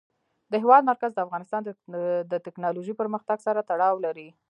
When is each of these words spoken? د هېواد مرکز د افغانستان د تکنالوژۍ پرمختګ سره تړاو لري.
د 0.51 0.53
هېواد 0.63 0.83
مرکز 0.89 1.11
د 1.13 1.19
افغانستان 1.25 1.61
د 2.31 2.33
تکنالوژۍ 2.45 2.93
پرمختګ 3.01 3.37
سره 3.47 3.65
تړاو 3.69 3.95
لري. 4.05 4.29